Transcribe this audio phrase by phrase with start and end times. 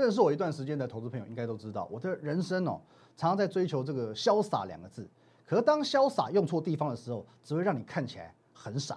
[0.00, 2.80] 认识我一段时间的投资朋友应该都知道，我的人生哦，
[3.18, 5.06] 常常在追求这个潇洒两个字。
[5.44, 8.96] 可是当潇洒用错地方的时候，只会让你看起来很傻。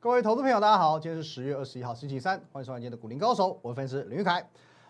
[0.00, 4.44] 各位投资朋友，大家好，今天是十月二十一号，星期三，欢迎收看今天的股林高手，我是分析师林玉凯。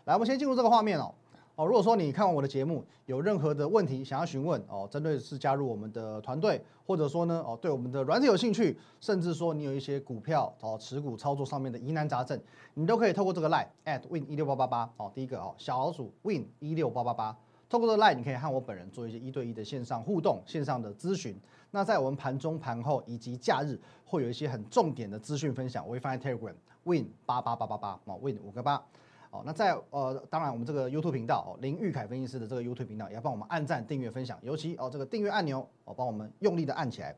[0.07, 1.13] 来，我们先进入这个画面哦。
[1.57, 12.41] 哦，如果说你看完我的节目，有任何的问题想要询问哦，针对是加入我们的团队，或者说呢哦，对我们的软体有兴趣，甚至说你有一些股票哦持股操作上面的疑难杂症，
[12.75, 17.37] 你都可以透过这个 line at win 一六八八八哦，第一个哦小老鼠 win 一六八八八，
[17.69, 21.39] 透过这个 line 你可以和我本人做一些一对一的线上互动、线上的咨询。
[21.73, 28.83] 那在我们盘中、盘后以及假日，会有一些很重点的资讯分享，我会放在 Telegram win 八八八八八哦，win 五个八。
[29.31, 37.15] 哦，那在呃，当然我们这个 YouTube 频道哦，林玉凯分析师的这个 YouTube 频道也要帮我们按赞、订阅、分享，尤其哦这个订阅按钮哦，帮我们用力的按起来。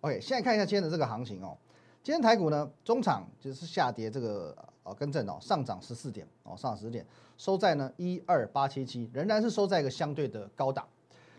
[0.00, 1.56] OK，现在看一下今天的这个行情哦，
[2.02, 7.06] 今天台股呢中场就是下跌这个呃更正哦，上涨十四点哦，上涨十四点，
[7.38, 10.84] 收在呢一二八七七，仍然是收在一个相对的高档。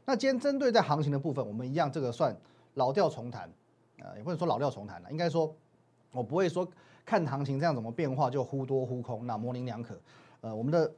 [0.06, 2.34] 那今天针对在行情的部分，我们一样这个算
[2.76, 3.52] 老调重弹，
[4.00, 5.54] 呃，也不能说老调重弹了，应该说
[6.14, 6.66] 我不会说。
[7.06, 10.00] 看行情这样怎么变化就忽多忽空，那模棱两可。
[10.42, 10.92] 呃，我们的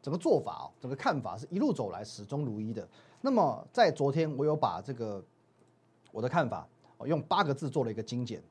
[0.00, 2.86] 整个做法哦，整个看法是一路走来始终如一的。
[3.20, 5.24] 那么在昨天我有把这个
[6.10, 6.66] 我的看法
[6.98, 8.42] 哦用八个字做了一个精简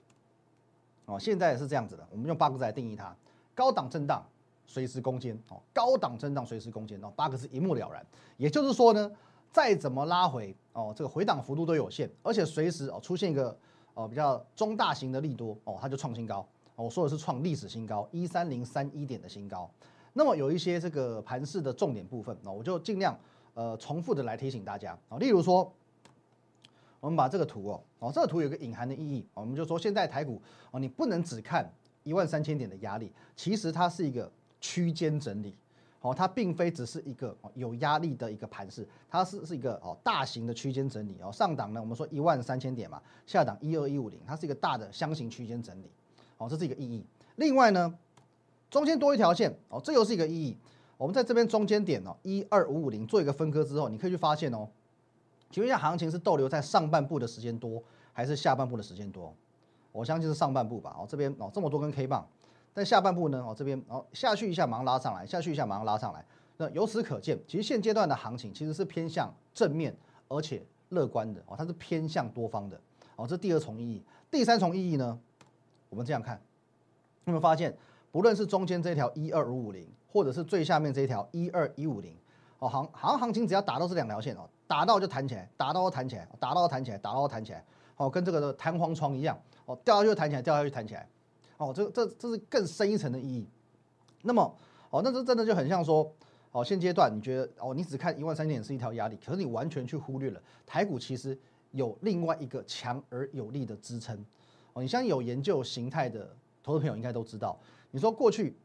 [1.05, 3.13] 哦，现在是这样子的，我们用八个字来定义它：
[3.53, 4.25] 高档震荡，
[4.65, 8.05] 随时攻坚哦，高档震荡随时攻坚哦，八个字一目了然。
[8.37, 9.11] 也就是说呢，
[9.51, 13.57] 再怎么拉回哦，这个回档幅度都有限，而且随时哦出现一个
[13.93, 16.47] 哦比较中大型的利多哦，它就创新高。
[16.75, 19.69] 我说的是创历史新高一三零三一点的新高，
[20.13, 23.15] 那么有一些这个盘势的重点部分，那我就尽量
[23.53, 24.97] 呃重复的来提醒大家。
[25.07, 25.71] 啊，例如说，
[26.99, 31.71] 我们把这个图哦，哦这个图有个隐含的意义，我们就说现在台股哦，你不能只看
[32.03, 35.55] 一万三千点的压力，其实它是一个区间整理，
[36.01, 41.15] 哦它并非只是一个有压力的一个盘势，它是是一个哦大型的区间整理。
[41.21, 45.91] 哦，上档呢我们说一万三千点嘛，下档一二一五零，它是一个大的箱型区间整理。
[46.41, 47.05] 哦，这是一个意义。
[47.35, 47.93] 另外呢，
[48.71, 50.57] 中间多一条线，哦，这又是一个意义。
[50.97, 54.67] 我们在这边中间点哦，一二五五零做一个分割之后，你可以去发现哦，
[55.51, 59.31] 请问一下，行情是逗留在上半部的时间多，还是下半部的时间多？
[59.91, 60.95] 我相信是上半部吧。
[60.97, 62.27] 哦，这边哦这么多根 K 棒，
[62.73, 63.43] 但下半部呢？
[63.45, 66.25] 哦这边哦下去一下马上拉上来，下去一下马上拉上来。
[66.57, 69.95] 那由此可见，其实现阶段的行情其实是偏向正面
[70.27, 72.79] 而且乐观的哦，它是偏向多方的
[73.15, 73.27] 哦。
[73.27, 75.19] 这第二重意义，第三重意义呢？
[75.91, 76.41] 我们这样看，
[77.25, 77.77] 有没有发现，
[78.13, 82.15] 不论是中间这条一二五五零，或者是最下面这一条一二一五零，
[82.59, 87.65] 哦行行行情只要打到这两条线哦，打到就弹起来，打到弹起来，打到弹起来，打到弹起来，
[87.97, 91.05] 哦跟这个弹簧床一样，哦掉下去就弹起来，掉下去弹起来，
[91.57, 93.45] 哦这这这是更深一层的意义。
[94.21, 94.55] 那么
[94.91, 96.09] 哦那这真的就很像说，
[96.53, 101.37] 哦现阶段你觉得哦你只看一万三千点是一条压力，可是你完全去忽略了台股其实
[101.71, 104.23] 有另外一个强而有力的支撑。
[104.73, 107.59] 哦，你像有研究形态的投资朋友应该都知道，
[107.91, 108.55] 你说过去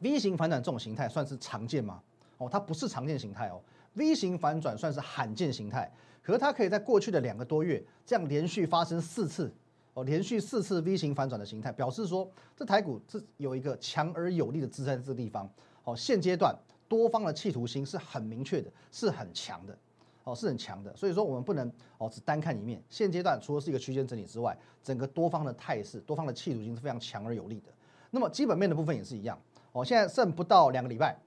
[0.00, 2.02] V 型反转这种形态算是常见吗？
[2.38, 3.60] 哦，它不是常见形态哦
[3.94, 5.92] ，V 型反转算是罕见形态，
[6.22, 9.52] 可是它可以在过去的两个多月这样连续发生四次，
[9.94, 15.48] 哦，连续四次 V 型反转的形态，表示说这台股是有一个强而有力的支撑这个地方，
[15.84, 16.56] 哦，现阶段
[16.88, 19.78] 多方的企图心是很明确的，是很强的。
[20.24, 22.80] 哦，是很强的，所以说我们不能哦只单看一面。
[22.88, 27.72] 现阶段除了是一个区间整理之外，整个多方的态势、多方的气度性是非常强而有力的。
[28.10, 29.36] 那么基本面的部分也是一样。
[29.72, 31.18] 哦，现在剩不到两个礼拜，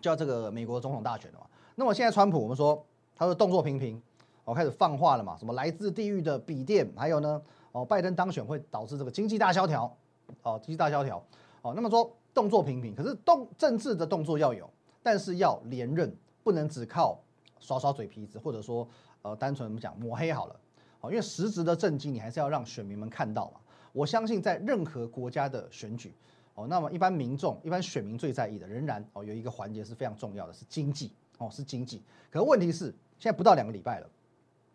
[0.00, 1.46] 就要这个美国总统大选了嘛。
[1.74, 2.84] 那么现在川普我们说
[3.14, 4.02] 他的动作频频，
[4.44, 7.40] 哦开始放话了嘛，什么来自地狱的笔电，还有呢，
[7.72, 9.94] 哦拜登当选会导致这个经济大萧条，
[10.42, 11.22] 哦经济大萧条，
[11.62, 14.68] 哦那么说动作频频，可是动政治的动作要有，
[15.02, 17.20] 但是要连任，不能只靠。
[17.66, 18.88] 刷刷嘴皮子，或者说，
[19.22, 20.54] 呃，单纯我们讲抹黑好了，
[21.00, 23.60] 好，因为实质的政绩你还是要让选民们看到嘛。
[23.92, 26.14] 我相信在任何国家的选举，
[26.54, 32.00] 哦，那么一般民众、一般选民最在意的，仍然哦有一个环节是非常重要的，是经济，哦，是经济。
[32.30, 34.08] 可问题是现在不到两个礼拜了，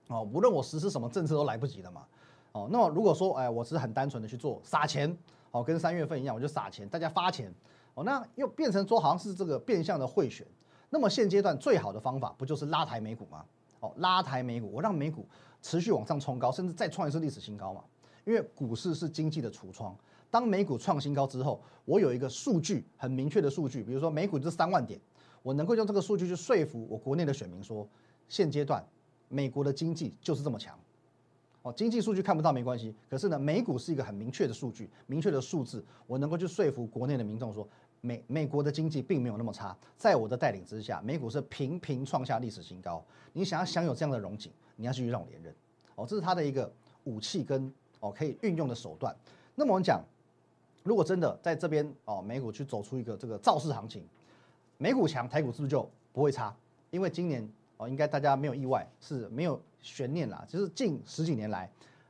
[0.08, 2.06] 哦，无论我实施什么政策都来不及了嘛，
[2.52, 5.18] 哦，那么如果说，哎，我只是很单纯的去做撒钱，
[5.52, 7.54] 哦，跟三月份一样，我就撒钱，大家发钱，
[7.94, 10.46] 哦，那又变成说好像是这个变相的贿选。
[10.92, 13.46] 那么现阶段最好的方法不就是拉抬美股吗？
[13.80, 15.26] 哦，拉抬美股，我让美股
[15.62, 17.82] 持续往上冲高，甚至再创一次历史新高嘛？
[18.26, 19.96] 因为股市是经济的橱窗，
[20.30, 25.00] 当美股创新高之后，我有一个数据很明确的数据，比如说美股是三万点，
[25.42, 27.88] 我能够用这个数据去说服我国内的选民说，
[28.28, 28.86] 现阶段
[29.30, 30.78] 美国的经济就是这么强，
[31.64, 37.68] 哦，经济数据看不到没关系，可是呢，美股是一个很明确的数据，明确的数字，我能够去说服国内的民众说，
[38.02, 43.04] 美美国的经济并没有那么差，在我的带领之下，美股是频频创下历史新高。
[43.34, 45.56] 你想要享有这样的荣景，你要继续让我连任，
[45.96, 46.72] 哦，这是他的一个
[47.06, 49.16] 武器跟哦可以运用的手段。
[49.56, 50.04] 那么我们讲，
[50.84, 54.04] 如果真的在这边哦，美股去走出一个这个造势行情，
[54.78, 56.56] 美股强，台股是不是就不会差？
[56.90, 59.60] 因为今年哦，应该大家没有意外，是没有。
[59.84, 61.68] 悬念啦，就是近十几年来，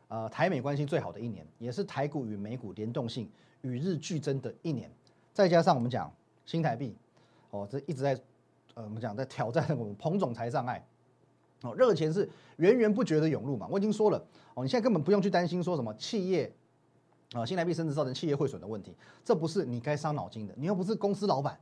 [0.09, 4.91] 呃，台美关系最好的一年，也是台股与美股联动性与日俱增的一年。
[5.33, 6.12] 再加上我们讲
[6.45, 6.95] 新台币，
[7.51, 8.13] 哦，这一直在，
[8.74, 10.86] 呃，我们讲在挑战我们彭总裁障碍，
[11.62, 13.68] 哦，热钱是源源不绝的涌入嘛。
[13.69, 14.18] 我已经说了，
[14.54, 16.54] 哦，你现在根本不用去担心说什么企业，
[17.33, 20.54] 啊，新台币升值造成企业汇损的问题，这不是你该伤脑筋的。
[20.57, 21.57] 你又不是公司老板，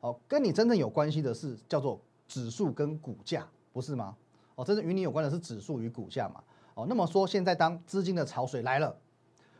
[0.00, 4.16] 哦，跟你真正有关系的是叫做指数跟股价，不是吗？
[4.56, 6.44] 哦，真正与你有关的是指数与股价嘛？
[6.74, 8.94] 哦，那么说现在当资金的潮水来了，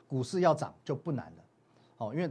[0.06, 1.44] 股市要涨就不难了。
[1.98, 2.30] 哦，因为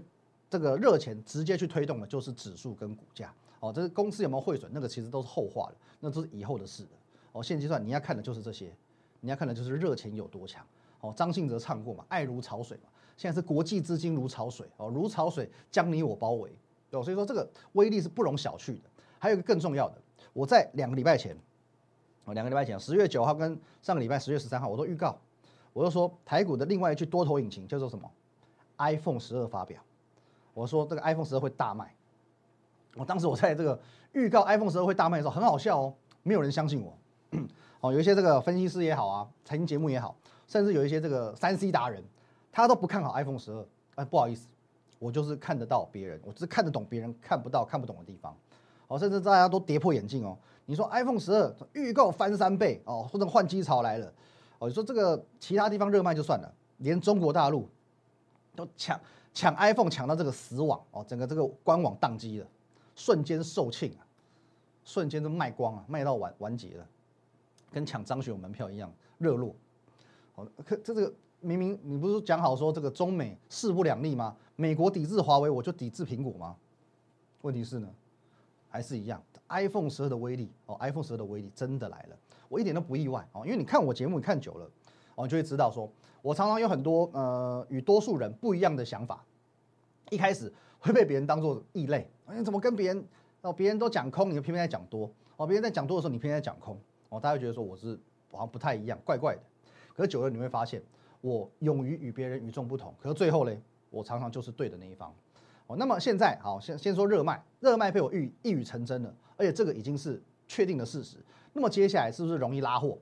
[0.53, 3.33] 这个热钱直接去推动的就是指数跟股价。
[3.59, 6.89] 哦，这是公司有没有汇损，那个其实都是后话了，那都是以后的事了。
[7.31, 8.71] 哦，现阶段你要看的就是这些，
[9.19, 10.63] 你要看的就是热钱有多强。
[11.01, 12.89] 哦，张信哲唱过嘛，爱如潮水嘛。
[13.17, 16.51] 现在是国际资金如潮水，哦，如潮水将你我包围。
[16.91, 18.89] 哦，所以说这个威力是不容小觑的。
[19.17, 19.99] 还有一个更重要的，
[20.33, 21.35] 我在两个礼拜前。
[22.25, 25.17] 哦，两个礼拜前，十月九号跟上个礼拜十月十三号，我都预告，
[25.73, 28.11] 我就说台股的另外一句多头引擎叫做什么
[28.77, 29.81] ？iPhone 十二发表，
[30.53, 31.93] 我说这个 iPhone 十二会大卖。
[32.95, 33.79] 我当时我在这个
[34.11, 36.97] 预告 iPhone 十二会大卖的时候，很好笑哦，没有人相信我。
[37.81, 40.15] 哦，有一些这个分析师也好啊，财经节目也好，
[40.47, 42.03] 甚至有一些这个三 C 达人，
[42.51, 43.65] 他都不看好 iPhone 十二。
[43.95, 44.47] 哎，不好意思，
[44.99, 48.35] 我就是看得到别人，我只是看得懂别人看不到、看不懂的地方。
[48.87, 50.37] 哦，甚至大家都跌破眼镜哦。
[50.65, 54.13] 你说 iPhone 十二预购翻三倍哦，或者换机潮来了
[54.59, 54.67] 哦。
[54.67, 57.67] 你说这个其他地方热卖就算了，连中国大陆
[58.55, 58.99] 都抢
[59.33, 62.47] 抢 iPhone 抢到这个死网哦，整个这个官网宕机了，
[62.95, 64.05] 瞬间售罄啊，
[64.83, 66.87] 瞬间都卖光啊，卖到完完结了，
[67.71, 69.55] 跟抢张学友门票一样热络。
[70.35, 74.35] 哦，可这个明明你不是讲好说这个中美势不两立吗？
[74.55, 76.55] 美国抵制华为，我就抵制苹果吗？
[77.41, 77.89] 问题是呢，
[78.69, 79.21] 还是一样。
[79.49, 82.17] iPhone 十二的威力哦，iPhone 十二的威力真的来了，
[82.49, 84.69] 我一点都不意外哦，因为你看我节目你看久了
[85.15, 89.23] 哦，就会知道说，我常常有很多呃与多数人不一样的想法，
[90.09, 93.07] 一开始会被别人当做异类，你怎么跟别人
[93.41, 96.79] 哦，别人都讲空，你偏偏在讲多哦，别人在讲多的时候，你偏偏在讲空
[97.09, 97.99] 哦，大家会觉得说我是
[98.31, 99.41] 好像不太一样，怪怪的，
[99.95, 100.81] 可是久了你会发现，
[101.21, 105.13] 我勇于与别人与众不同，可是最后嘞，我常常就是对的那一方。
[105.67, 111.17] 哦，那么现在好，先先说热卖，热卖被我预一语成真了，而且这个已经是确定的事实。
[111.53, 112.97] 那么接下来是不是容易拉货？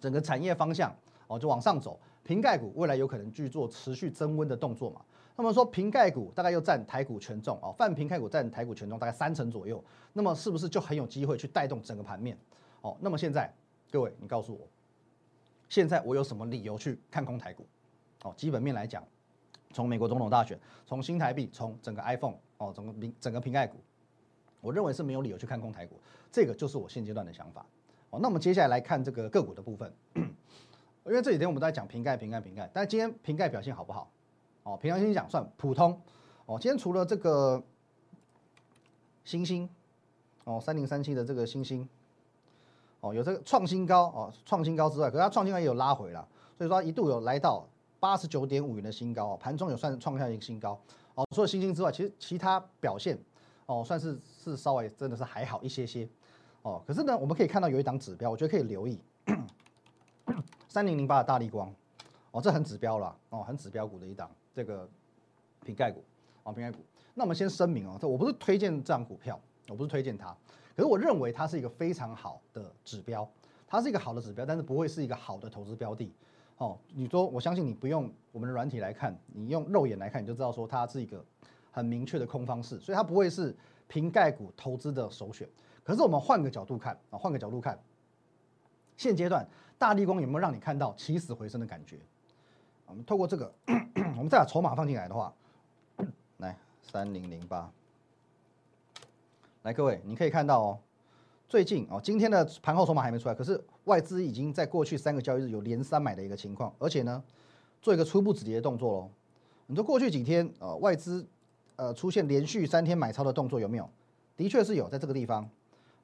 [0.00, 0.94] 整个产业方向
[1.26, 5.00] 哦就往上走，瓶盖股未来有可能去做持续增温的动作嘛？
[5.36, 9.82] 那么说瓶盖股大概又占台股权重哦，泛瓶盖股占台股权重大概三成左右，
[10.12, 12.38] 那么是不是就很有机会去带动整个盘面？
[12.80, 13.52] 哦，那么现在
[13.90, 14.66] 各位你告诉我，
[15.68, 17.66] 现在我有什么理由去看空台股？
[18.22, 19.02] 哦，基本面来讲。
[19.72, 23.76] 从美国总统大选，从新台币，从整个 iPhone 哦，整个整个瓶盖股，
[24.62, 26.00] 我认为是没有理由去看空台股，
[26.32, 27.66] 这个就是我现阶段的想法。
[28.08, 29.92] 哦，那我们接下来来看这个个股的部分，
[31.06, 34.10] 因为这几天我们都在讲瓶盖、瓶盖、瓶盖，但是今天瓶盖表现好不好？
[34.64, 36.00] 哦，平常心讲算普通。
[36.46, 37.62] 哦，今天除了这个
[39.24, 39.68] 星星，
[40.44, 41.88] 哦，三零三七的这个星星，
[43.00, 46.26] 哦，有这个创新高哦，创新高之外，可是它创新高也有拉回了，
[46.58, 47.66] 所以说一度有来到。
[47.98, 50.78] 八十九点五元的新高，盘中有算创下一个新高
[51.14, 51.24] 哦。
[51.34, 53.18] 除了星星之外，其实其他表现
[53.64, 56.06] 哦，算是是稍微真的是还好一些些
[56.60, 56.80] 哦。
[56.86, 59.00] 可是呢，我们可以看到有一档指标，我觉得可以留意
[60.76, 61.74] 三零零八的大力光
[62.32, 64.86] 哦，这很指标了哦，很指标股的一档这个
[65.64, 66.04] 瓶盖股
[66.42, 66.84] 哦，瓶盖股。
[67.14, 70.36] 那我们先声明哦，这我不是推荐这档股票，我不是推荐它，
[70.76, 73.26] 可是我认为它是一个非常好的指标，
[73.66, 76.12] 它是一个好的指标，但是不会是一个好的投资标的。
[76.58, 81.24] 哦，你说我相信你不用我们的软体来看，你用肉眼来看，你就知道说它是一个
[81.70, 83.56] 很明确的空方式，所以它不会是
[83.88, 85.48] 瓶盖股投资的首选。
[85.82, 87.78] 可是我们换个角度看啊，换个角度看，
[88.98, 91.98] 现阶段大立光有没有让你看到起死回生的感觉？
[92.86, 93.52] 我们透过这个，
[94.16, 95.32] 我们再把筹码放进来的话，
[96.38, 97.70] 来三零零八，
[99.62, 100.78] 来各位你可以看到哦。
[101.48, 107.22] 最近哦，今天的盘后筹码还没出来，可是外资已经在过去三个交易日有连三买的一个情况，而且呢，
[107.80, 109.10] 做一个初步止跌的动作喽。
[109.66, 111.24] 你说过去几天呃，外资
[111.76, 113.88] 呃出现连续三天买超的动作有没有？
[114.36, 115.48] 的确是有，在这个地方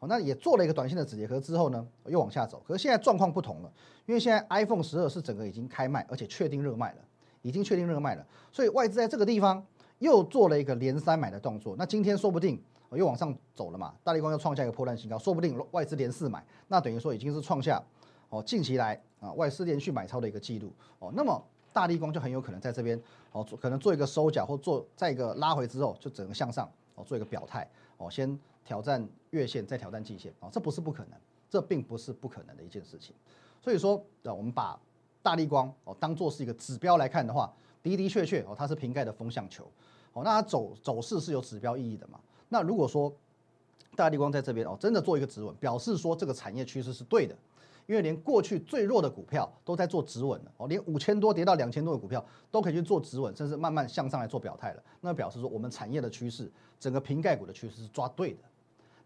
[0.08, 2.62] 那也做了一个短线的止跌，可是之后呢又往下走。
[2.66, 3.72] 可是现在状况不同了，
[4.06, 6.98] 因为现在 iPhone 十二是整个已经开卖，而且确定热卖了，
[7.42, 9.64] 已经确定热卖了，所以外资在这个地方
[10.00, 11.76] 又做了一个连三买的动作。
[11.78, 17.82] 那今天说不定又往上走了嘛，大力光又创下一个破烂新高，说不定外资连四买，那等于说已经是创下
[18.28, 21.12] 哦近期来啊外资连续买超的一个记录哦。
[21.14, 21.40] 那么
[21.72, 27.68] 大力光就很有可能在这边哦，可能做一个收脚或做再一个拉回之后，就整个向上哦做一个表态
[27.98, 28.38] 哦，先。
[28.64, 31.18] 挑战月线，再挑战季线啊，这不是不可能，
[31.50, 33.14] 这并不是不可能的一件事情。
[33.60, 34.78] 所以说，啊，我们把
[35.22, 37.52] 大力光哦当做是一个指标来看的话，
[37.82, 39.64] 的的确确哦，它是瓶盖的风向球
[40.12, 42.18] 哦，那它走走势是有指标意义的嘛？
[42.48, 43.12] 那如果说
[43.94, 47.36] 大力光在这边哦，真的做一个止稳，表示说这个产业趋势是对的，
[47.86, 56.50] 因为连过去最弱的股票都在做止稳了哦，连五千多跌到两千多的股票都可以去做止稳，甚至慢慢向上来做表态了，那表示说我们产业的趋势，
[56.80, 58.40] 整个瓶盖股的趋势是抓对的。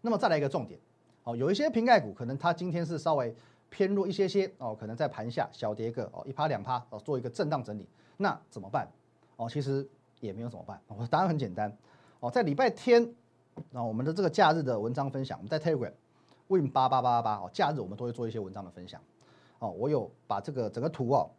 [0.07, 0.79] 那么再来一个重点，
[1.25, 3.35] 哦，有一些瓶盖股可能它今天是稍微
[3.69, 7.85] 偏弱一些些哦，可能在盘下小跌个哦一趴两趴哦，做一个震荡整理，
[8.15, 8.87] 那怎么办？
[9.35, 9.85] 哦，其实
[10.21, 11.77] 也没有怎么办，我答案很简单
[12.21, 13.13] 哦，在礼拜天
[13.71, 15.91] 那我们的这个假日的文章分享，我们在 Telegram
[16.47, 19.01] Win 八八八八八哦，假日我们都会做一些文章的分享
[19.59, 21.29] 哦，我有把这个整个图哦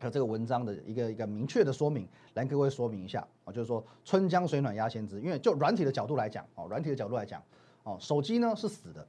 [0.00, 7.42] 和这个文章的一个一个明确的说明来跟各位说明一下哦，就是说春江水暖鸭先知，因为就软体的角度来讲哦，软体的角度来讲。
[7.84, 9.06] 哦，手机呢是死的，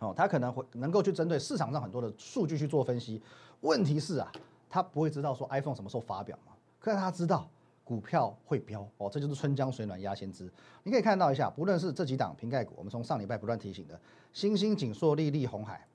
[0.00, 3.22] 哦，它可能会能够去针对市场上很多的数据去做分析。
[3.60, 4.30] 问题是啊，
[4.68, 6.52] 它不会知道说 iPhone 什么时候发表嘛？
[6.80, 7.48] 可是它知道
[7.84, 10.50] 股票会飙哦，这就是春江水暖鸭先知。
[10.82, 13.98] 你可以看到一下，不论是这几档瓶盖股，我们从上礼拜不断提醒的
[14.32, 15.86] 星星、锦硕、丽丽、红海，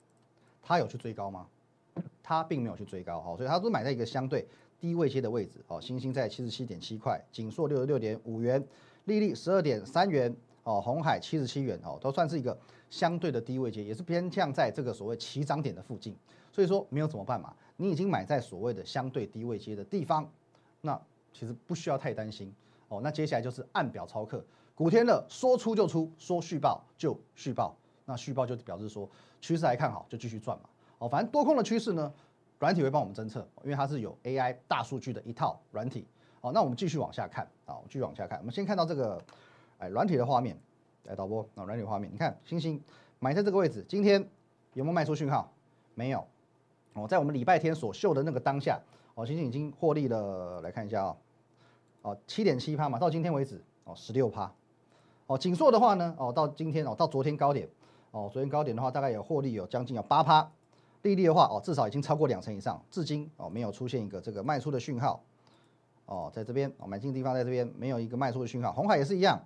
[0.62, 1.46] 它有去追高吗？
[2.22, 4.48] 它并没有去追高，哦，所以它都买在一个相对
[4.80, 5.62] 低位阶的位置。
[5.68, 8.66] 哦，星星在七十七点七块，锦硕六十六点五元，
[9.04, 10.34] 丽丽十二点三元。
[10.64, 12.56] 哦，红海七十七元哦，都算是一个
[12.88, 16.16] 相对的低位阶，也是偏向在这个所谓起涨点的附近。
[16.52, 17.52] 所以说没有怎么办嘛？
[17.76, 20.30] 你已经买在所谓的相对低位阶的地方，
[20.82, 21.00] 那
[21.32, 22.54] 其实不需要太担心
[22.88, 23.00] 哦。
[23.02, 29.08] 那接下来就是按表操课，古天乐说出就出，说续报就续报，那续报就表示说
[29.40, 30.68] 趋势还看好，就继续赚嘛。
[30.98, 32.12] 哦，反正多空的趋势呢，
[32.60, 36.06] 软体会帮我们侦测，因为它是有 AI 大数据的一套软体。
[36.42, 39.20] 哦，那我们继续往下看啊，继续往下看，我们先看到这个。
[39.82, 40.56] 哎，软体的画面，
[41.06, 42.80] 来导播啊，软体画面，你看星星
[43.18, 44.24] 买在这个位置，今天
[44.74, 45.52] 有没有卖出讯号？
[45.96, 46.24] 没有。
[46.92, 48.80] 哦，在我们礼拜天所秀的那个当下，
[49.16, 51.16] 哦，星星已经获利了，来看一下啊，
[52.02, 54.52] 哦，七点七趴嘛，到今天为止，哦，十六趴。
[55.26, 57.68] 哦，锦硕的话呢，哦，到今天哦，到昨天高点，
[58.12, 60.48] 哦，昨天高点的话，大概有获利有将近有八趴。
[61.02, 65.24] 利率的话，哦，至少已经超过两成以上，至今哦，没有出现一个这个卖出的讯号。
[66.06, 68.72] 哦，在这边，哦，买进地方在这边，没有一个卖出的讯号。
[68.72, 69.40] 红海也是一样。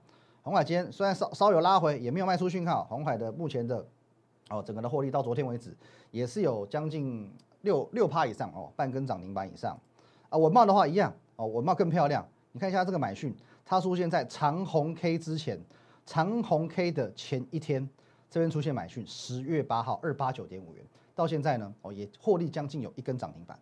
[0.46, 2.84] 红海今天虽然稍稍有拉回，也没有卖出讯号。
[2.84, 3.84] 红海的目前的
[4.48, 5.76] 哦，整个的获利到昨天为止
[6.12, 7.28] 也是有将近
[7.62, 9.76] 六六趴以上哦，半根涨停板以上。
[10.28, 12.24] 啊，文茂的话一样哦，文茂更漂亮。
[12.52, 13.34] 你看一下这个买讯，
[13.64, 15.60] 它出现在长红 K 之前，
[16.06, 17.90] 长红 K 的前一天，
[18.30, 20.84] 这边出现买讯，十月八号二八九点五元，
[21.16, 23.58] 到现在呢哦也获利将近有一根涨停板，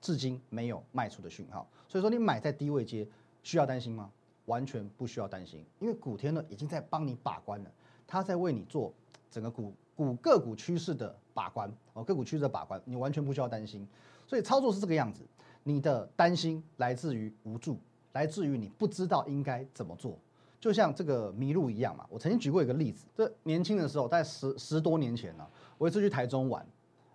[0.00, 1.66] 至今没有卖出的讯号。
[1.88, 3.08] 所以说你买在低位接，
[3.42, 4.08] 需要担心吗？
[4.50, 7.70] 完全不需要担心，因为古天乐已经在帮你把关了，
[8.04, 8.92] 他在为你做
[9.30, 13.86] 整个股股个股趋势的把关哦，个股趋势的把关，你完全不需要担心。
[14.26, 15.22] 所以操作是这个样子，
[15.62, 17.78] 你的担心来自于无助，
[18.12, 20.18] 来自于你不知道应该怎么做，
[20.58, 22.04] 就像这个迷路一样嘛。
[22.10, 25.46] 我曾经举过一个例子，这年轻的时候，在十十多年前呢，
[25.78, 26.66] 我一次去台中玩，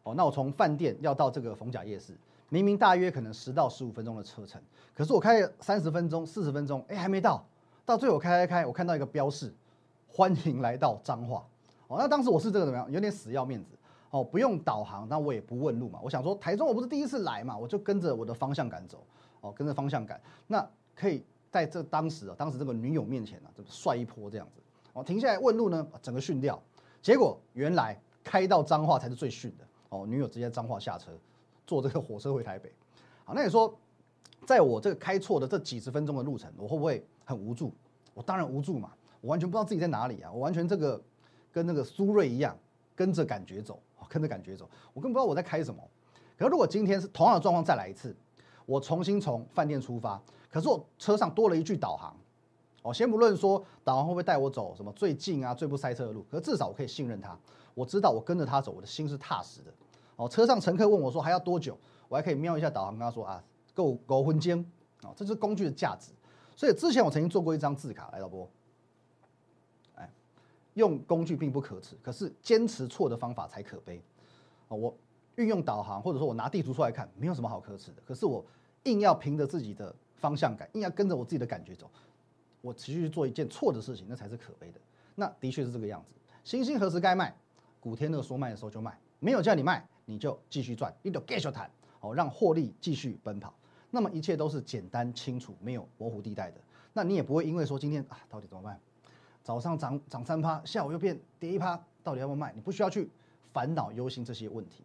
[0.03, 2.13] 哦，那我从饭店要到这个逢甲夜市。
[2.55, 4.61] 明明大约可能十到十五分钟的车程，
[4.93, 7.45] 可是我开了三十分钟、四十分钟，哎，还没到。
[7.83, 9.53] 到最后开开开，我看到一个标示，
[10.07, 11.45] 欢迎来到彰化。
[11.89, 12.89] 哦，那当时我是这个怎么样？
[12.89, 13.71] 有点死要面子。
[14.09, 15.99] 哦，不用导航，那我也不问路嘛。
[16.01, 19.05] 我想说，台中我不是第一次来嘛，我就跟着我的方向感走。
[19.41, 24.61] 哦，跟着方向感，那可以在这当时啊，当时这个女友面前啊，就帅一波这样子。
[24.93, 26.57] 哦，停下来问路呢，整个训掉。
[27.01, 29.65] 结果原来开到彰化才是最训的。
[29.89, 31.11] 哦，女友直接彰化下车。
[31.65, 32.71] 坐这个火车回台北，
[33.23, 33.75] 好，那你说，
[34.45, 37.73] 在我这个开错的这几十分钟的路程，我会不会很无助？
[38.13, 38.91] 我当然无助嘛，
[39.21, 41.01] 我完全不知道自己在哪里啊，我完全这个
[41.51, 42.57] 跟那个苏瑞一样，
[42.95, 45.81] 跟着感觉走， 跟着感觉走，我根本不知道我在开什么。
[46.37, 48.15] 可是如果今天是同样的状况再来一次，
[48.65, 52.15] 我重新从饭店出发，可是我车上多了一句导航，
[52.83, 57.37] 哦，先不论说导航会不会带我走什么最近啊、最不塞车的路，可是至少我可以信任他，
[57.73, 59.73] 我知道我跟着他走，我的心是踏实的。
[60.15, 61.77] 哦，车上乘客问我说还要多久？
[62.07, 63.43] 我还可以瞄一下导航，跟他说啊，
[63.73, 64.57] 够够分间。
[65.03, 66.11] 哦，这是工具的价值。
[66.55, 68.49] 所以之前我曾经做过一张字卡，来导播，
[69.95, 70.09] 哎，
[70.75, 74.01] 用工具并不可耻，可是坚持错的方法才可悲。
[74.69, 74.97] 哦，我
[75.35, 78.01] 运用导航，或者说我拿地图出来看，没有什么好可耻的。
[78.05, 78.43] 可是我
[78.83, 81.89] 硬要凭着自己的方向感，硬要跟着我自己的感觉走，
[82.61, 84.79] 我持续做一件错的事情，那才是可悲的。
[85.13, 86.13] 那的确是这个样子。
[86.43, 87.35] 星星何时该卖？
[87.79, 91.69] 古天乐说卖的时候就卖，没有叫你卖，你就继续赚，你就继续谈，
[91.99, 93.53] 哦，让获利继续奔跑。
[93.91, 96.57] 那么一切都是简单清楚，没有模糊地带的。
[96.93, 98.79] 那你也不会因为说今天啊，到底怎么办？
[99.43, 102.51] 早上涨涨三趴，下午又变跌一趴，到底要不要卖？
[102.53, 103.09] 你不需要去
[103.53, 104.83] 烦恼忧心这些问题。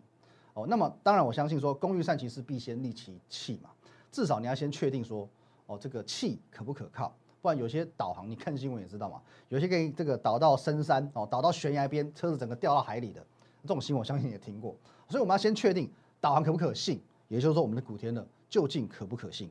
[0.54, 3.70] 哦，那么当然我相信说，工欲善其事，必先利其器嘛。
[4.12, 5.28] 至少你要先确定说，
[5.66, 7.14] 哦，这个器可不可靠？
[7.40, 13.24] 不然有些导航，你看新闻也知道嘛，有些给这个导到深山哦，导到悬崖边，车子整个掉到海里的
[13.62, 14.76] 这种新闻，我相信也听过。
[15.10, 15.90] 所以我们要先确定
[16.22, 16.98] 导航可不可信，
[17.28, 19.50] 也就是说我们的古天乐究竟可不可信？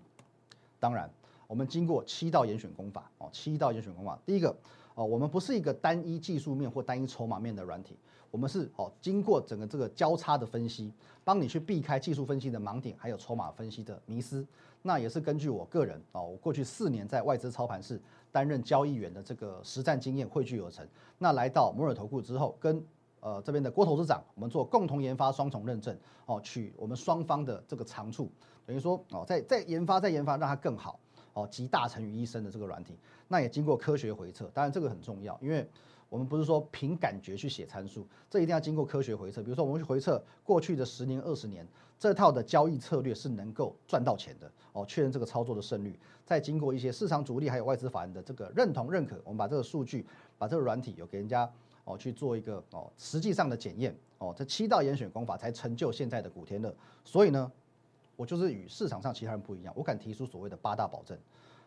[0.79, 1.07] 当然。
[1.47, 4.19] 我们经过七道严选功法哦，七道严选功法。
[4.23, 4.55] 第一个
[4.93, 7.97] 哦，我们不是一个单一技术面或单一筹码面的软体，
[8.29, 14.45] 我们是哦，经过整个这个交叉的分析，帮你去避开技术分析的盲点，还有筹码分析的迷失。
[14.83, 17.99] 那也是根据我个人哦，我过去四年在外资操盘室
[18.31, 20.87] 担任交易员的这个实战经验汇聚而成。
[21.17, 22.79] 那来到摩尔投顾之后，跟
[23.21, 28.31] 呃这边的郭投资长，我们做共同研发双重认证哦，取我们双方的这个长处，
[28.65, 30.99] 等于说哦，在在研发在研发，让它更好。
[31.33, 32.97] 哦，集大成于一身的这个软体，
[33.27, 35.65] 那也经过科学回测，当然这个很重要，因为
[36.09, 39.43] 我们不是说凭感觉去写参数，这一定要经过科学回测。
[39.43, 41.65] 比如说，我们去回测过去的十年、二十年，
[41.99, 44.51] 这套的交易策略是能够赚到钱的。
[44.73, 50.05] 哦，确认这个操作的胜率，再经过一些市场主力还有外资法人的这个认同认可，我们把这个数据，
[50.39, 51.49] 把这个软体有给人家
[51.89, 53.95] 哦去做一个哦实际上的检验。
[54.19, 56.73] 哦，这七道严选功法才成就现在的古天乐。
[57.03, 57.51] 所以呢。
[58.19, 61.17] 我就是与市场上其他人不一样，我敢提出所谓的八大保证，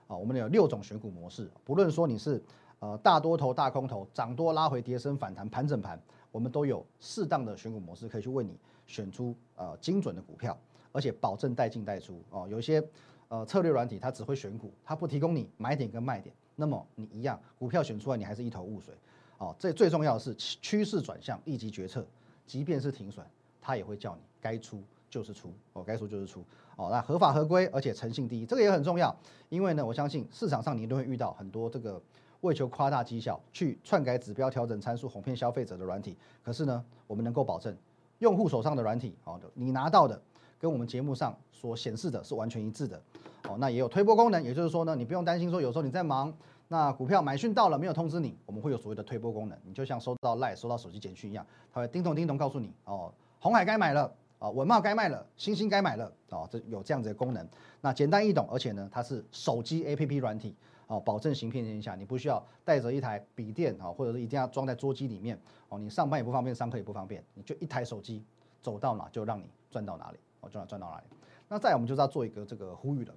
[0.06, 2.44] 啊，我们有六种选股模式，不论说你是
[2.78, 5.98] 呃大多头、大空头、涨多拉回、跌升反弹、盘整盘，
[6.30, 8.54] 我们都有适当的选股模式可以去为你
[8.86, 10.54] 选出呃精准的股票，
[10.92, 12.46] 而且保证带进带出哦。
[12.46, 12.86] 有一些
[13.28, 18.94] 呃策略软体它只会选股，它不提供你买点跟卖点，那么你一样股票选出来你还是一头雾水
[19.42, 19.54] 哦。
[19.58, 22.06] 这最重要的是趋势转向立即决策，
[22.46, 23.26] 即便是停损，
[23.60, 24.82] 它也会叫你该出。
[25.12, 26.42] 就是出哦，该出就是出
[26.74, 26.88] 哦。
[26.90, 29.14] 那合法合规，而且诚信第一，这个也很重要。
[29.50, 32.00] 因为呢，我相信市场上你都会遇到很多这个
[32.40, 36.16] 为求夸大绩效去篡改指标、调整参数、哄骗消费者的软体。
[36.42, 37.76] 可是呢，我们能够保证
[38.20, 40.18] 用户手上的软体哦，你拿到的
[40.58, 42.98] 跟我们节目上所显示的是完全一致的
[43.46, 43.58] 哦。
[43.58, 46.32] 那也有推波功能，也就是说呢，你不用担心说有时候你在忙，
[46.72, 49.58] 那股票买讯到了没有通知你，我们会有所谓的推波功能。
[49.62, 54.10] 你就像收到赖、收到手机简讯一样，它会叮咚叮咚告诉你哦，红海该买了。
[54.38, 57.46] 啊，文茂该卖了，星星该买了，哦，这有这样子的功能，
[57.80, 60.56] 那简单易懂，而且呢，它是手机 APP 软体，
[60.88, 68.24] 哦，保证行骗天下，你不需要带着一台笔电，啊，或者是一定要装在桌机里面，哦，你上班也不方便，上课也不方便，你就一台手机，
[68.60, 71.04] 走到哪就让你赚到哪里，哦，就让赚到哪里。
[71.48, 73.14] 那再我们就是要做一个这个呼吁了，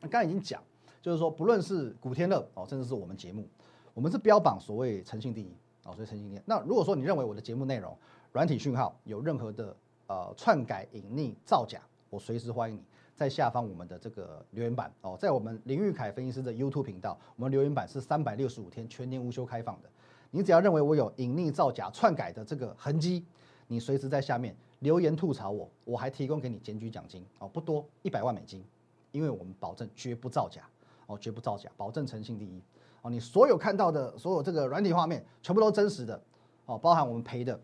[0.00, 0.60] 那刚才已经讲，
[1.06, 3.48] 就是说不论是古天乐，哦，甚至是我们节目，
[3.94, 6.40] 我们是标榜所谓诚信第一，哦，所以诚信第一。
[6.44, 7.96] 那如果说你认为我的节目内容、
[8.32, 9.76] 软体讯号有任何的，
[10.08, 12.82] 呃，篡改、隐匿、造假，我随时欢迎你
[13.14, 19.88] 在下方我们的这个留言板哦，在我们林玉凯分析师的 YouTube 频道，我们留言板是三百六十五天全年无休开放的。
[20.32, 23.24] 你只要认为我有隐匿、造假、篡改的这个痕迹，
[23.68, 28.64] 你随时在下面留言吐槽我，我还提供给你检举奖金哦，不多，一百万美金，
[29.12, 30.68] 因为我们保证绝不造假
[31.06, 32.62] 哦，绝不造假，保证诚信第一
[33.02, 33.10] 哦。
[33.10, 36.20] 你所有看到的所有这个软体画面，全部都真实的
[36.66, 37.58] 哦，包含我们赔的。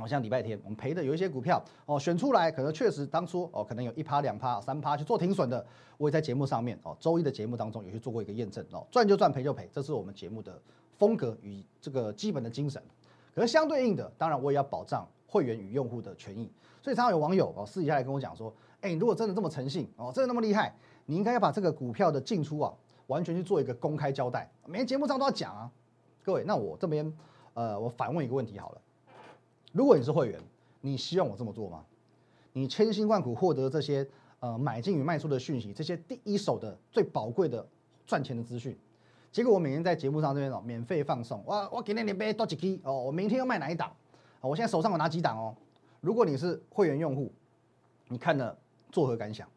[0.00, 10.56] 哦像礼拜天我们赔的有一些股票哦，选出来可能确实当初哦，可能有一趴两趴三趴去做停损的，我也在节目上面哦，周一的节目当中有去做过一个验证哦，赚就赚赔就赔，这是我们节目的
[10.98, 12.80] 风格与这个基本的精神。
[13.34, 16.48] 可是相对应的，当然我也要保障会员与用户的权益，
[16.80, 20.72] 所以常常有网友哦私底下来跟我讲说，哎，如果真的这么诚信哦，真的那么厉害，
[21.10, 22.70] 你应该要把这个股票的进出啊，
[23.06, 25.70] 完全去做一个公开交代，每天节目上都要讲啊。
[26.22, 27.10] 各位，那我这边
[27.54, 28.80] 呃，我反问一个问题好了。
[29.72, 30.38] 如果你是会员，
[30.82, 31.82] 你希望我这么做吗？
[32.52, 34.06] 你千辛万苦获得这些
[34.40, 37.66] 呃买进与卖出的讯息，这些第一手的最宝贵的
[38.06, 38.76] 赚钱的资讯，
[39.32, 43.90] 结果我每天在节目上这边哦免费放送，我我给你两杯多几滴哦，我明天要卖哪一档？
[44.42, 45.56] 我现在手上有哪几档哦？
[46.02, 47.32] 如果你是会员用户，
[48.08, 48.54] 你看了
[48.92, 49.48] 作何感想？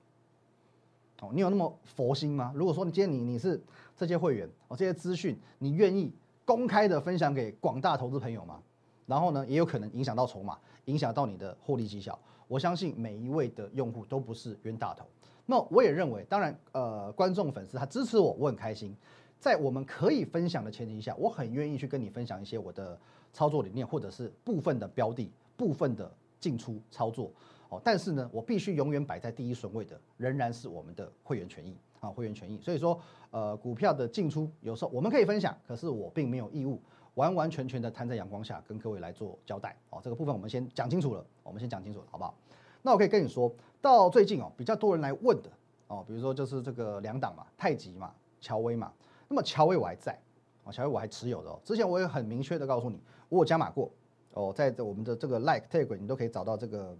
[1.33, 2.51] 你有那么佛心吗？
[2.55, 3.61] 如果说你今天你你是
[3.95, 6.11] 这些会员哦，这些资讯你愿意
[6.45, 8.59] 公开的分享给广大投资朋友吗？
[9.05, 12.17] 然后呢，也有可能影响到筹码，影响到你的获利绩效。
[12.47, 15.05] 我相信每一位的用户都不是冤大头。
[15.45, 18.95] 那我也认为，当然，呃，观众粉丝他支持我，我很开心。
[19.39, 22.97] 在我们可以分享的前提下，我很愿意去跟你分享一些我的
[23.33, 27.31] 操作理念，或者是部分的标的、部分的进出操作。
[27.71, 32.59] 哦，但是呢，我必须永远摆在第一顺位的，仍然是我们的会员权益啊，会员权益。
[32.61, 36.81] 所以说，呃，股票的进出有时候我们可以分享，可是我并没有义务
[37.13, 39.73] 完完全全的摊在阳光下跟各位来做交代。
[39.89, 42.35] 哦，这个部分我们先讲清楚了，我们先讲清楚了，好不好？
[42.81, 45.49] 那我可以跟你说到最近哦，比较多人来问的
[45.87, 48.91] 哦，比如说就是这个两档嘛，太极嘛，乔威嘛。
[49.29, 50.19] 那么乔威我还在，
[50.65, 51.57] 哦，乔威我还持有的哦。
[51.63, 53.89] 之前我也很明确的告诉你，我有加码过
[54.33, 56.97] 哦，在我们的这个 Like Telegram 你都可以找到这个。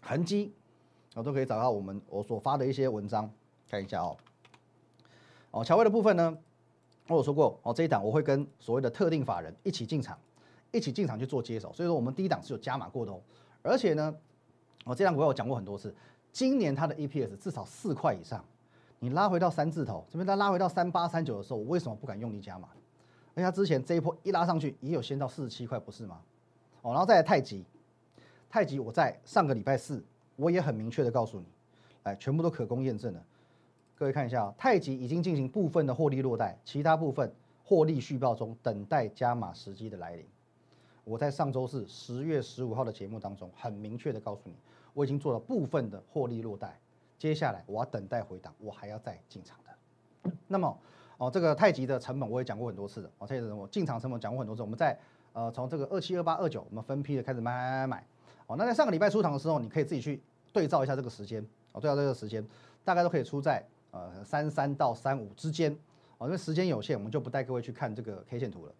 [0.00, 0.52] 痕迹，
[1.14, 3.30] 我都可以找到我们我所发的一些文章，
[3.68, 4.16] 看一下哦。
[5.50, 6.36] 哦，乔威的部分呢，
[7.08, 10.18] 我有说过哦，这一档我会跟所谓的特定法人一起进场，
[10.70, 13.20] 一起进场去做接手，所以说我们第一档是有加码过的哦。
[13.62, 14.14] 而且呢，
[14.84, 15.94] 我这档股票我讲过很多次，
[16.32, 18.44] 今年它的 EPS 至少四块以上，
[18.98, 22.68] 你拉回到三字头，这边它拉回到三八三九的时候，我为什么不敢用力加码？
[23.34, 26.20] 因为它之前这一波一拉上去，也有先到四十七块，不是吗？
[26.82, 27.64] 哦，然后再来太极。
[28.50, 30.02] 太极，我在上个礼拜四，
[30.36, 31.46] 我也很明确的告诉你，
[32.04, 33.22] 哎，全部都可供验证的。
[33.94, 37.30] 各位看一下啊，太极已经进行部分的获利落袋，其他部分
[37.64, 40.24] 获利续报中，等待加码时机的来临。
[41.04, 44.54] 我在上周四十月十五号的节目当中，很明确的告诉你，
[44.94, 46.78] 我已经做了部分的获利落袋，
[47.18, 50.32] 接下来我要等待回档，我还要再进场的。
[50.46, 50.78] 那么，
[51.16, 54.98] 哦，这个太极的成本我也讲过很多次的，哦，太极的我进场成本讲过很多次，我们在
[55.32, 58.04] 呃从这个二七二八二九，我们分批的开始买买买买。
[58.48, 60.20] 哦，那在上个礼拜出场的时候，你可以自己去
[60.52, 61.40] 对照一下这个时间，
[61.72, 62.44] 哦，对照这个时间，
[62.82, 65.70] 大概都可以出在呃三三到三五之间，
[66.16, 68.72] 哦，因为时间有限，我们就不带各位去看这个 K 线图了。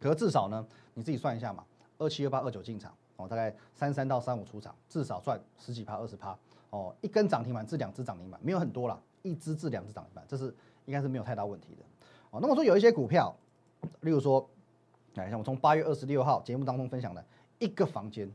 [0.00, 1.64] 可是至少呢，你自己算一下嘛，
[1.98, 6.38] 二七二八二九进场，哦，大概三三到三五出场，至少赚十几趴二十趴，
[6.70, 10.54] 哦，一根涨停板至两只涨停板，没有很多啦，一只至两只涨停板，这是
[10.86, 11.82] 应该是没有太大问题的。
[12.30, 13.34] 哦，那么说有一些股票，
[14.02, 14.48] 例如说，
[15.14, 17.24] 来像我从八月二十六号节目当中分享的
[17.58, 18.30] 一个房间。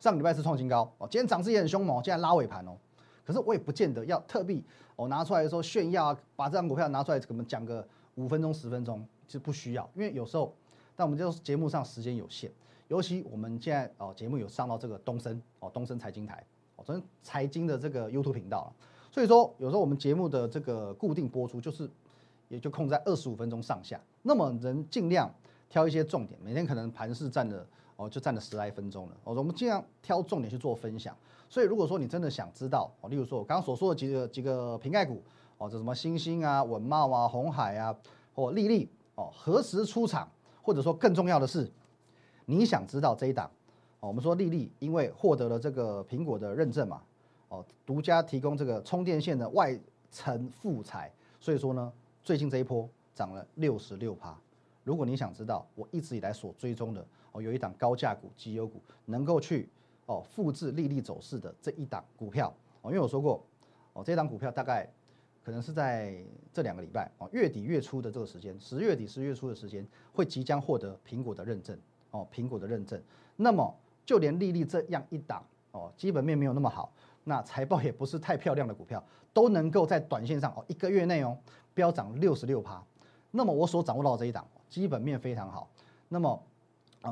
[0.00, 2.76] 上礼拜是创新高哦，今天涨势也很凶猛，现在拉尾盘哦。
[3.24, 4.64] 可是我也不见得要特地
[4.96, 10.54] 哦拿出来的时候炫耀啊，把这张股票拿出来，可能讲个五分钟十分钟，其实不需要，因为有时候，
[10.94, 12.50] 但我们就节目上时间有限，
[12.86, 16.42] 尤其我们现在哦节目有上到这个东升哦东升财经台
[16.76, 18.72] 哦，昨天财经的这个 YouTube 频道
[19.10, 21.90] 所以说有时候我们节目的这个固定播出就是
[22.48, 25.28] 也就控在二十五分钟上下，那么人尽量
[25.68, 27.66] 挑一些重点，每天可能盘势占的。
[27.98, 29.16] 哦，就占了十来分钟了。
[29.24, 31.14] 哦，我们尽量挑重点去做分享。
[31.50, 35.20] 所以，如果说你真的想知道，哦，例如说我刚刚所说的几个几个瓶盖股，
[35.58, 37.92] 哦，这什么星星啊、稳茂啊、红海啊，
[38.34, 40.28] 或丽丽，哦，何时出场？
[40.62, 41.68] 或者说更重要的是，
[42.44, 43.50] 你想知道这一档，
[44.00, 47.02] 哦，我们说丽丽因为获得了这个苹果的认证嘛，
[47.48, 49.76] 哦，独家提供这个充电线的外
[50.10, 54.38] 层覆材，所以说呢，最近这一波涨了六十六趴。
[54.84, 57.04] 如果你想知道我一直以来所追踪的，
[57.40, 59.68] 有一档高价股、绩优股，能够去
[60.06, 63.44] 哦复制利率走势的这一档股票哦，因为我说过
[63.92, 64.88] 哦，这档股票大概
[65.44, 66.14] 可能是在
[66.52, 71.78] 这两个礼拜哦，月底月初的这个时间，十月底十月初的时间，会即将获得苹果的认证
[72.10, 73.00] 哦，苹果的认证。
[73.36, 73.74] 那么
[74.04, 76.92] 就连利率这样一档哦，基本面没有那么好，
[77.24, 81.36] 那财报也不是太漂亮的股票，都能够在短线上哦一个月内哦
[81.74, 82.82] 飙涨六十六趴。
[83.30, 85.68] 那么我所掌握到这一档基本面非常好，
[86.08, 86.42] 那么。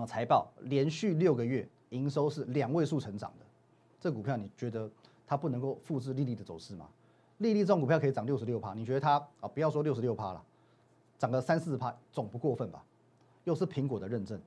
[0.01, 3.47] 啊，财报连续六个月营收是两位数成长的，
[4.01, 4.91] 这股票你觉得
[5.27, 6.89] 它不能够复制利率的走势吗？
[7.39, 10.43] 利率这种股票可以涨六十六趴，你觉得它啊，不要说六十六趴了，
[11.19, 12.85] 涨个三四十趴总不过分吧？
[13.45, 14.41] 又是苹果的认证，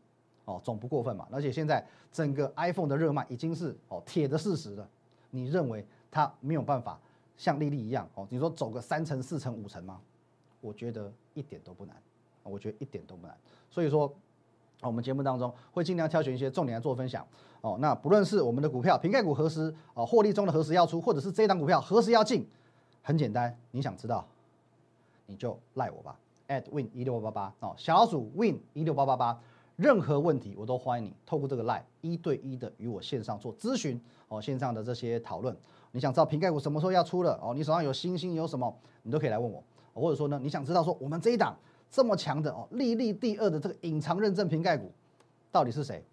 [0.46, 1.28] 哦，总不过分嘛。
[1.32, 4.90] 而且现在整个 iPhone 的热卖已经是哦铁的事实了，
[5.30, 7.00] 你认为它没有办法
[7.38, 8.28] 像利率一样哦？
[8.30, 10.02] 你说走个三成、四成、五成吗？
[10.62, 11.96] 我觉得一点都不难，
[12.44, 13.38] 我觉得一点都不难。
[13.70, 14.14] 所以说。
[14.82, 17.26] 我们节目当中会尽量挑选一些重点来做分享
[17.60, 17.78] 哦。
[17.82, 22.48] 那不论是我们的股票瓶盖股何时哦获利中的何时要出，或者是这一档股票何时要进，
[23.02, 24.26] 很简单，你想知道，
[25.26, 29.38] 你就赖我吧，at win 一六八八八哦，小组 win 一六八八八，
[29.76, 35.54] 任何问题我都欢迎你透过这个赖一对一的与我线上做咨询哦，线上的这些讨论，
[35.92, 39.62] 你想知道瓶盖股什么时候要出了哦，你手上有星星有什么，你都可以来问我，
[39.94, 41.54] 或者说呢，你想知道说我们这一档。
[41.92, 44.92] 这么强的哦，历历第二的这个隐藏认证瓶盖股，
[45.52, 46.04] 到底是谁？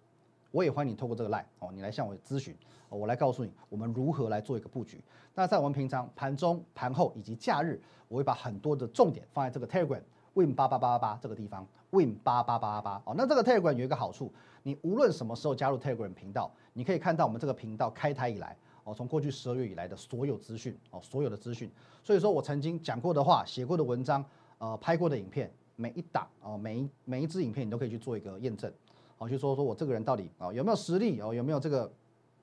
[0.49, 2.55] 我也欢迎你透过这个 line 哦，你来向我咨询，
[2.89, 4.99] 我来告诉你我们如何来做一个布局。
[5.35, 10.01] 那在我们平常盘中、盘后以及假日，我会把很多的重点放在这个 Telegram
[10.33, 13.13] Win 八八八八八这个地方，Win 八八八八八哦。
[13.15, 21.69] 那这个 Telegram 有一个好处，你无论什么时候加入 Telegram 频道，你可以看到我们这个频道开台以来哦，从过去十二月以来的所有资讯哦，所有的资讯。
[22.03, 24.25] 所以说我曾经讲过的话、写过的文章。
[24.59, 28.69] 呃拍过的影片，每一档哦，每一每一支影片你都可以去做一个验证，
[29.17, 31.89] 好，去说说我这个人到底哦有没有实力哦，有没有这个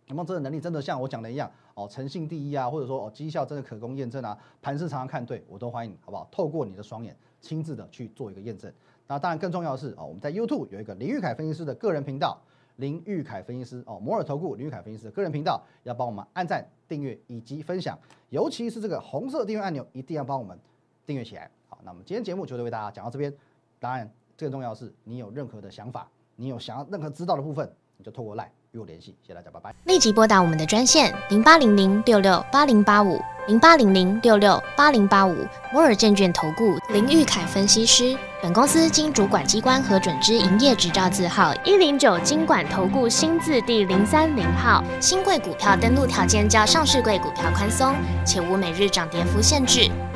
[0.06, 6.26] 有没有这个能力，真的像我讲的一样哦，诚信第一啊，或者说哦绩效真的可供验证啊，盘市常常看对，我都欢迎，好不好？
[6.30, 8.72] 透过你的双眼亲自的去做一个验证。
[9.06, 12.40] 那当然更重要的是哦，我们在 YouTube 有一个林玉凯分析师的个人频道，
[12.76, 17.98] 林玉凯分析师哦，摩尔投顾林玉凯分析师的个人频道，要帮我们按赞、订阅以及分享，
[18.30, 20.58] 尤其是这个红色订阅按钮，一定要帮我们
[21.04, 21.50] 订阅起来。
[21.84, 23.32] 好，那么今天节目就为大家讲到这边。
[23.78, 29.14] 当然，最重要的是，你有任何的想法，你有想要任何知道的部分，你就透过 LINE 与我联系。
[29.22, 29.74] 谢谢大家，拜拜。
[29.84, 35.36] 立即拨打我们的专线零八零零六六八零八五零八零零六六八零八五
[35.72, 38.16] 摩尔证券投顾林玉凯分析师。
[38.42, 44.82] 本公司经主管机关核准之营业执照字号一零九金管投顾新字第零三零号。
[45.00, 47.94] 新贵股票登录条件较上市贵股票宽松，
[48.24, 49.90] 且无每日涨跌幅限制。